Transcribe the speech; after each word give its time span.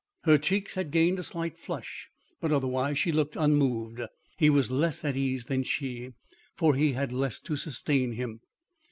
Her 0.23 0.39
cheeks 0.39 0.73
had 0.73 0.89
gained 0.89 1.19
a 1.19 1.23
slight 1.23 1.59
flush, 1.59 2.09
but 2.39 2.51
otherwise 2.51 2.97
she 2.97 3.11
looked 3.11 3.35
unmoved. 3.35 4.01
He 4.39 4.49
was 4.49 4.71
less 4.71 5.05
at 5.05 5.15
ease 5.15 5.45
than 5.45 5.61
she; 5.61 6.13
for 6.55 6.73
he 6.73 6.93
had 6.93 7.13
less 7.13 7.39
to 7.41 7.55
sustain 7.55 8.13
him. 8.13 8.39